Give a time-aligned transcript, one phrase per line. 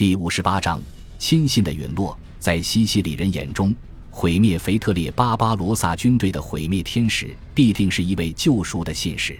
[0.00, 0.80] 第五十八章：
[1.18, 2.18] 亲信的陨落。
[2.38, 3.76] 在西西里人眼中，
[4.10, 9.38] 毁灭腓特烈巴巴罗萨军队的毁灭天使，必定是一位救赎的信使。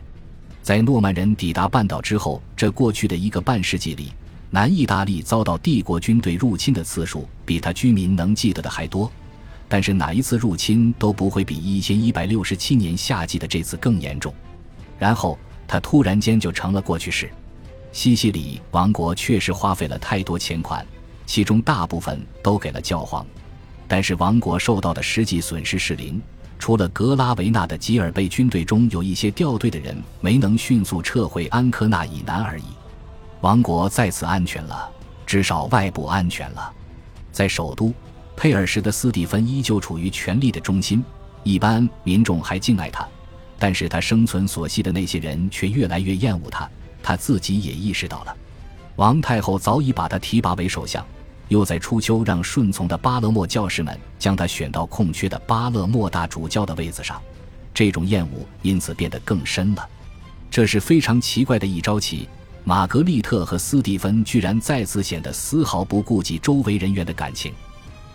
[0.60, 4.12] 在诺曼人抵达半岛之后，这过去的一个半世纪里，
[4.50, 9.10] 南意大利遭到帝国军队入侵的次数，比他居民能记得的还多。
[9.66, 14.30] 但是哪一次入侵都不会比一千一百六十七年夏季的这次更严重。
[14.98, 17.30] 然后，他突然间就成了过去式。
[17.92, 20.86] 西西里王国确实花费了太多钱款，
[21.26, 23.26] 其中大部分都给了教皇，
[23.88, 26.20] 但是王国受到的实际损失是零。
[26.58, 32.64] 除了格拉维纳的吉尔贝军队中有一些掉队的人没能迅速撤回安科纳以南而已，
[33.40, 34.90] 王国再次安全了，
[35.24, 36.70] 至少外部安全了。
[37.32, 37.94] 在首都
[38.36, 41.02] 佩尔什的斯蒂芬依旧处于权力的中心，
[41.44, 43.08] 一般民众还敬爱他，
[43.58, 46.68] 但是他生存所系的那些人却越来越厌恶他。
[47.02, 48.36] 他自己也意识到了，
[48.96, 51.04] 王太后早已把他提拔为首相，
[51.48, 57.20] 又在初秋让顺从的巴勒莫教士们将他选到空缺的巴勒莫大主教的位子上，
[57.72, 59.88] 这种厌恶因此变得更深了。
[60.50, 62.28] 这是非常奇怪的一招棋。
[62.62, 67.54] 玛格丽特和斯蒂芬居然再次显得丝毫不顾及周围人员的感情。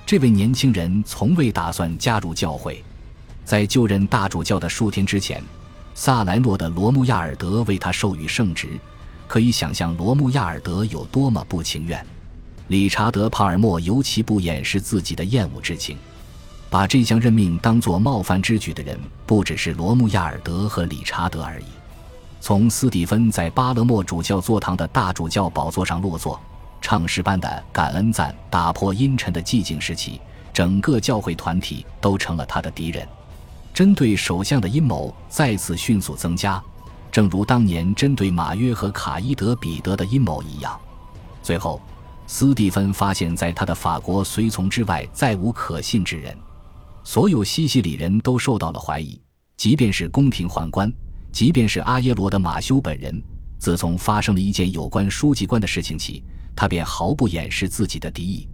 [0.05, 2.83] 这位年轻人从未打算加入教会，
[3.43, 5.41] 在就任大主教的数天之前。
[5.97, 8.77] 萨莱诺的罗穆亚尔德为他授予圣职，
[9.29, 12.05] 可以想象罗穆亚尔德有多么不情愿。
[12.67, 15.97] 理查德·帕尔默尤其不掩饰自己的厌恶之情。
[16.69, 21.65] 把这项任命当作冒犯之举的人，不只是罗穆亚尔德和理查德而已。
[22.41, 26.37] 从斯蒂芬在巴勒莫主教座堂的大主教宝座上落座，
[26.81, 30.19] 唱诗般的感恩赞打破阴沉的寂静时期，
[30.51, 33.07] 整个教会团体都成了他的敌人。
[33.75, 36.63] 针对首相的阴谋再次迅速增加，
[37.11, 40.79] 正如当年针对马约和卡伊德彼得的阴谋一样。
[41.43, 41.81] 最后，
[42.25, 46.33] 斯蒂芬发现，在他的法国随从之外再无可信之人。
[47.03, 49.21] 所有西西里人都受到了怀疑，
[49.57, 50.89] 即便是宫廷宦官，
[51.33, 53.21] 即便是阿耶罗的马修本人。
[53.59, 56.23] 自从发生了一件有关书记官的事情起，
[56.55, 58.47] 他便毫不掩饰自己的敌意。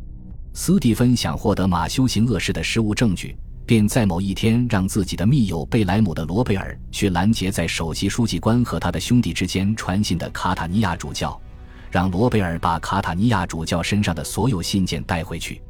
[0.56, 3.38] 斯蒂芬想获得马修行恶事的实物证据。
[3.66, 11.40] 便在某一天让自己的密友贝莱姆的罗贝尔去拦截在首席书记官和他的兄弟之间传信的卡塔尼亚主教，
[11.90, 15.62] 让罗贝尔把卡塔尼亚主教身上的所有信件带回去。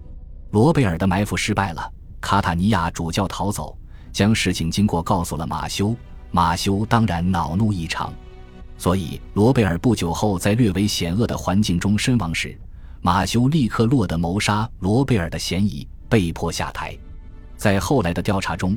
[0.51, 3.77] 罗贝尔的埋伏失败了，卡塔尼亚主教逃走，
[4.11, 5.95] 将事情经过告诉了马修。
[6.31, 8.11] 马修当然恼怒异常，
[8.77, 12.57] 所以罗贝尔不久后在略为险恶的环境中身亡时，
[13.01, 16.97] 马修立刻落得谋杀罗贝尔的嫌疑，被迫下台。
[17.61, 18.75] 在后来的调查中，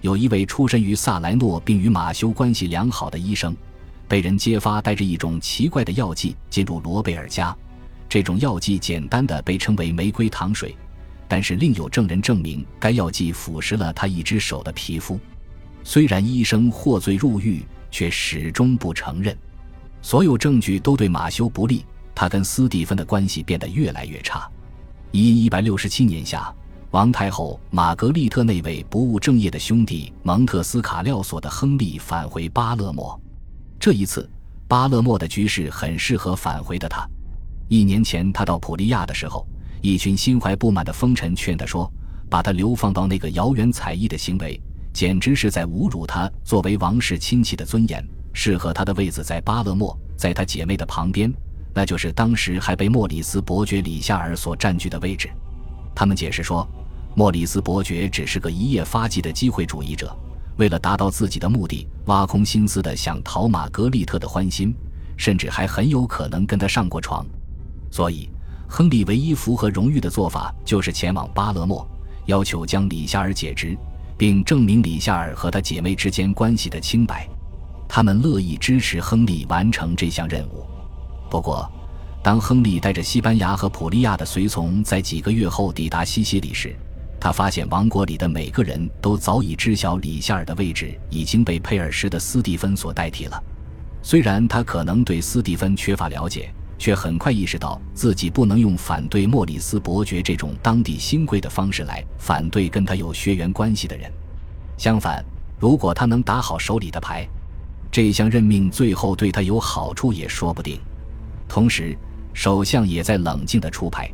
[0.00, 3.54] 有一位出身于萨莱诺并与马修关系良好的医生，
[4.08, 7.56] 被人揭发带着一种奇怪的药剂进入罗贝尔家。
[8.08, 10.76] 这种药剂简单的被称为玫瑰糖水，
[11.28, 15.16] 但是另有证人证明该药剂腐蚀了他一只手的皮肤。
[15.84, 19.38] 虽然医生获罪入狱，却始终不承认。
[20.02, 24.50] 所有证据都对马修不利，他跟斯蒂芬的关系变得越来越差。
[25.12, 26.52] 一一百六十七年夏。
[26.94, 33.20] 王太后玛格丽特那位不务正业的兄弟蒙特斯卡廖索的亨利返回巴勒莫，
[33.80, 34.30] 这一次
[34.68, 37.04] 巴勒莫的局势很适合返回的他。
[37.66, 39.44] 一年前他到普利亚的时候，
[39.82, 41.92] 一群心怀不满的风尘劝他说
[42.30, 44.62] ：“把他流放到那个遥远采邑的行为，
[44.92, 48.08] 简直是在侮辱他作为王室亲戚的尊严。
[48.32, 51.34] 适合他的位子在巴勒莫，在他姐妹的旁边，
[51.74, 55.28] 那就是当时还被莫里斯伯爵里夏尔所占据的位置。”
[55.92, 56.64] 他们解释说。
[57.16, 60.14] 莫里斯伯爵只是个一夜发迹的机会主义者，
[60.56, 64.74] 为了达到自己的目的，挖空心思的想讨玛格丽特的欢心，
[65.16, 67.24] 甚至还很有可能跟他上过床。
[67.88, 68.28] 所以，
[68.68, 71.86] 亨利唯一符合荣誉的做法就是前往巴勒莫，
[72.26, 73.78] 要求将李夏尔解职，
[74.18, 77.28] 并证明李夏尔和他姐妹之间关系的清白。
[77.88, 80.66] 他们乐意支持亨利完成这项任务。
[81.30, 81.70] 不过，
[82.24, 86.74] 当亨利带着西班牙和普利亚的随从在几个月后抵达西西里时，
[87.20, 93.42] 他发现王国里的每个人都早已知晓李夏尔的位置已经被佩尔什的斯蒂芬所代替了。
[94.02, 104.12] 虽然他可能对斯蒂芬缺乏了解，却很快意识到自己不能用反对莫里斯伯爵这种当地新贵的方式来反对跟他有血缘关系的人。
[104.76, 105.24] 相反，
[105.58, 107.26] 如果他能打好手里的牌，
[107.90, 110.78] 这项任命最后对他有好处也说不定。
[111.48, 111.96] 同时，
[112.34, 114.10] 首相也在冷静地出牌。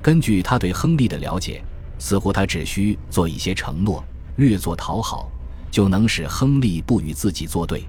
[0.00, 1.60] 根据他对亨利的了解。
[1.98, 4.02] 似乎他只需做一些承诺，
[4.36, 5.30] 略作讨好，
[5.70, 7.84] 就能使亨利不与自己作对。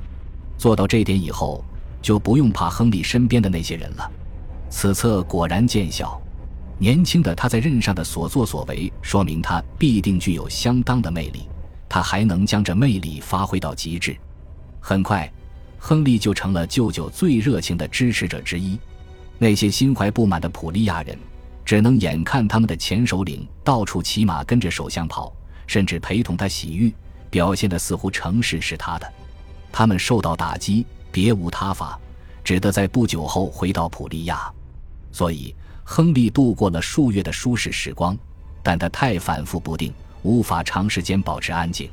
[0.57, 1.63] 做到这点以后，
[2.01, 4.11] 就不用怕亨利身边的那些人了。
[4.69, 6.21] 此策果然见效。
[6.77, 11.47] 年轻的他在任上的所作所为，说明他必定具有相当的魅力。
[11.87, 14.17] 他还能将这魅力发挥到极致。
[14.81, 15.31] 很快，
[15.79, 18.77] 亨利就成了舅舅最热情的支持者之一。
[19.37, 21.17] 那些心怀不满的普利亚人，
[21.65, 25.35] 只能眼看他们的前首领到处骑马跟着首相跑，
[25.67, 26.93] 甚至陪同他洗浴，
[27.29, 29.13] 表现的似乎城市是他的。
[29.71, 31.99] 他们受到打击，别无他法，
[32.43, 34.49] 只得在不久后回到普利亚。
[35.11, 35.53] 所以。
[35.87, 38.17] 亨利度过了数月的舒适时光，
[38.63, 41.87] 但他太反复不定，无法长时间保持安静。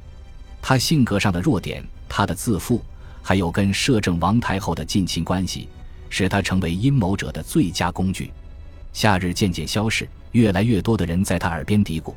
[0.63, 2.83] 他性格上的弱点，他的自负，
[3.21, 5.69] 还有跟摄政王太后的近亲关系，
[6.09, 8.33] 使他成为阴谋者的最佳工具。
[8.93, 12.15] 夏日渐渐消逝，越来越多的人在他耳边嘀咕：“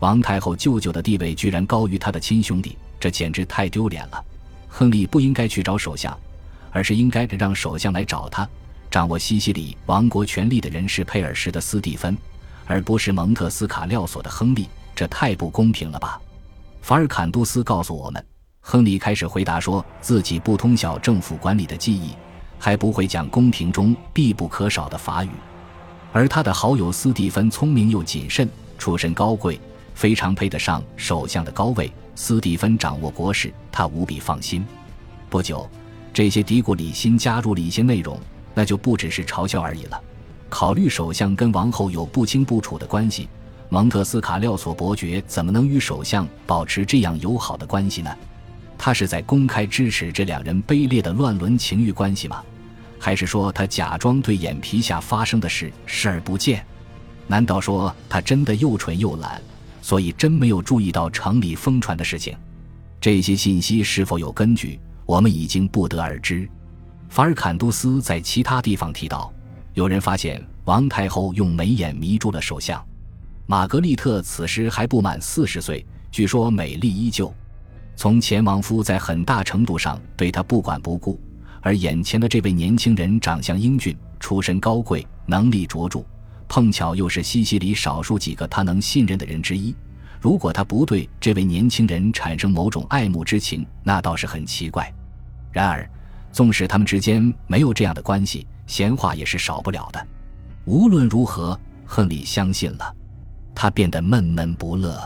[0.00, 4.24] 王太后舅舅的地位居然高于他的亲兄弟，这简直太丢脸了。”
[4.68, 6.16] 亨利不应该去找首相，
[6.70, 8.46] 而是应该让首相来找他。
[8.90, 12.16] 掌握西西里王国权力的人是佩尔什的斯蒂芬，
[12.66, 16.20] 而不是蒙特斯卡廖索的亨利，这太不公平了吧？
[16.82, 18.24] 法尔坎杜斯告诉我们，
[18.60, 22.12] 亨利开始回答说自己不通晓政府管理的技艺，
[22.58, 25.30] 还不会讲宫廷中必不可少的法语。
[26.12, 29.60] 而他的好友斯蒂芬聪明又谨慎，出身高贵，
[29.94, 31.92] 非常配得上首相的高位。
[32.14, 34.64] 斯蒂芬掌握国事，他无比放心。
[35.30, 35.68] 不久，
[36.12, 38.18] 这些嘀咕里新加入了一些内容。
[38.54, 40.02] 那就不只是嘲笑而已了。
[40.48, 43.28] 考虑首相跟王后有不清不楚的关系，
[43.68, 48.12] 蒙特斯卡廖索伯爵怎么能与首相保持这样友好的关系呢？
[48.76, 52.42] 他是在公开支持这两人卑劣的乱伦情欲关系吗？
[52.98, 56.64] 还是说他假装对眼皮下发生的事视而不见？
[57.26, 59.40] 难道说他真的又蠢又懒，
[59.82, 62.36] 所以真没有注意到城里疯传的事情？
[63.00, 66.48] 这些信息是否有根据，我们已经不得而知。
[67.08, 69.32] 法尔坎杜斯在其他地方提到，
[69.74, 72.84] 有人发现王太后用眉眼迷住了首相。
[73.46, 77.32] 玛格丽特此时还不满四十岁，据说美丽依旧。
[77.96, 81.18] 从前王夫在很大程度上对她不管不顾，
[81.60, 86.04] 而眼前的这位年轻人长相英俊，出身高贵，能力卓著，
[86.48, 89.74] 碰巧又是西西里少数几个他能信任的人之一。
[90.20, 94.92] 如果他不对这位年轻人产生某种爱慕之情，那倒是很奇怪。
[95.52, 95.88] 然而。
[96.30, 100.06] 纵使他们之间没有这样的关系，闲话也是少不了的。
[100.66, 102.94] 无论如何，亨利相信了。
[103.54, 105.02] 他变得闷闷不乐。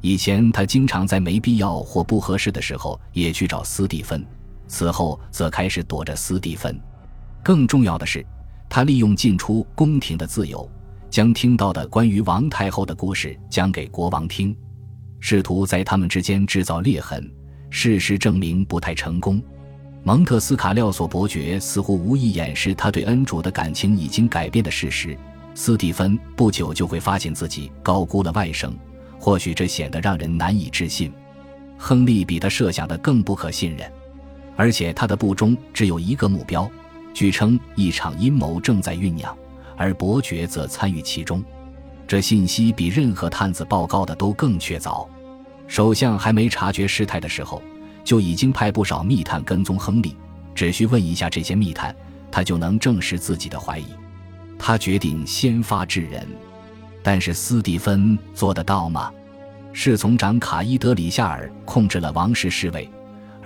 [0.00, 4.24] 以前他经常在没必要或不合适的时候也去找斯蒂芬，
[4.68, 6.78] 此后则开始躲着斯蒂芬。
[7.42, 8.24] 更重要的是，
[8.68, 10.68] 他利用进出宫廷的自由，
[11.08, 14.56] 将听到的关于王太后的故事讲给国王听，
[15.20, 17.30] 试图在他们之间制造裂痕。
[17.70, 19.42] 事实证明不太成功。
[20.02, 25.18] 蒙特斯卡廖索伯爵似乎无意掩饰他对恩主的感情已经改变的事实。
[25.54, 28.70] 斯蒂芬不久就会发现自己高估了外甥，
[29.18, 31.12] 或许这显得让人难以置信。
[31.76, 33.90] 亨利比他设想的更不可信任，
[34.56, 36.68] 而且他的部中只有一个目标，
[37.14, 39.36] 据称一场阴谋正在酝酿，
[39.76, 41.44] 而伯爵则参与其中。
[42.08, 45.06] 这信息比任何探子报告的都更确凿。
[45.68, 47.62] 首相还没察觉事态的时候。
[48.06, 50.16] 就已经派不少密探跟踪亨利，
[50.54, 51.92] 只需问一下这些密探，
[52.30, 53.86] 他就能证实自己的怀疑。
[54.56, 56.24] 他决定先发制人，
[57.02, 59.12] 但是斯蒂芬做得到吗？
[59.72, 62.88] 侍从长卡伊德里夏尔控制了王室侍卫，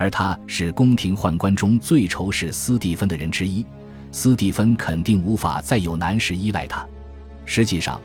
[0.01, 3.63] 而他是宫廷宦官中最仇视斯蒂芬的人之一。
[4.11, 6.83] 斯蒂芬肯定无法再有难事依赖他。
[7.45, 8.01] 实际上，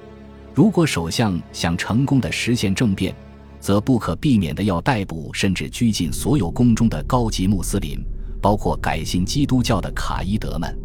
[0.55, 3.17] 如果首相想成功的实现政变，
[3.59, 7.99] 则不可避免的要逮捕甚至拘禁所有宫中的高级穆斯林，
[8.43, 10.79] 包括改信基督教的卡伊德们。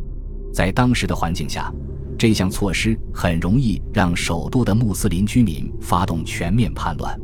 [0.53, 1.69] 在当时的环境下，
[2.17, 7.19] 这项措施很容易让首都的穆斯林居民发动全面叛乱。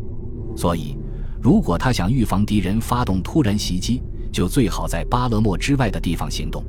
[0.57, 0.97] 所以，
[1.41, 4.01] 如果他想预防敌人发动突然袭击，
[4.31, 6.63] 就最好在巴勒莫之外的地方行动。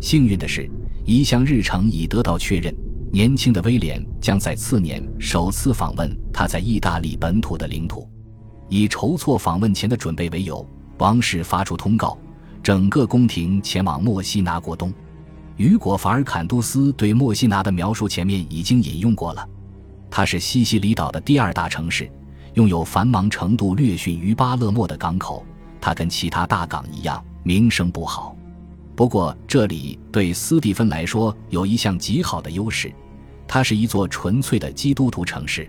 [0.00, 0.70] 幸运的是，
[1.04, 2.74] 一项日程已得到确认。
[3.12, 8.08] 年轻的威廉将在次年首次访问他在意大利本土的领土，
[8.68, 10.64] 以筹措访问前的准备为由，
[10.98, 12.16] 王室发出通告，
[12.62, 14.92] 整个宫廷前往墨西拿过冬。
[15.56, 19.44] 雨果·法尔坎杜斯对墨西拿的描述前面已经引用过了，
[20.08, 22.08] 它是西西里岛的第二大城市，
[22.54, 25.44] 拥有繁忙程度略逊于巴勒莫的港口。
[25.80, 28.36] 它跟其他大港一样，名声不好。
[28.94, 32.92] 不过，这里对斯蒂芬来说有一项极好的优势，
[33.48, 35.66] 它是一座纯粹的基督徒城市。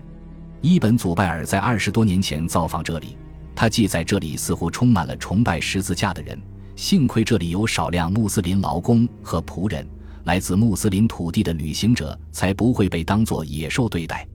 [0.60, 3.16] 伊本·祖拜尔在二十多年前造访这里，
[3.54, 6.38] 他记载这里似乎充满了崇拜十字架的人。
[6.76, 9.86] 幸亏这里有少量穆斯林劳工和仆人，
[10.24, 14.26] 来自穆斯林土地的旅行者才不会被当作野兽对待。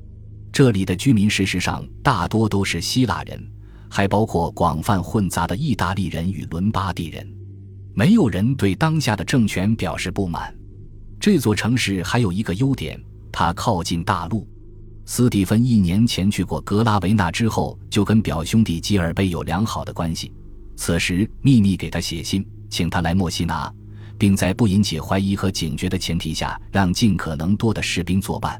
[0.57, 3.39] 这里的居民事实上大多都是希腊人，
[3.87, 7.31] 还包括广泛混杂的意大利人与伦巴第人。
[7.93, 10.51] 没有人对当下的政权表示不满。
[11.19, 12.99] 这座城市还有一个优点，
[13.31, 14.47] 它靠近大陆。
[15.05, 20.33] 斯蒂芬一年前去过格拉维纳之后，就跟表兄弟吉尔贝有良好的关系。
[20.75, 23.71] 此时秘密给他写信，请他来墨西拿，
[24.17, 28.59] 并在不引起怀疑和警觉的前提下，让尽可能多的士兵作伴。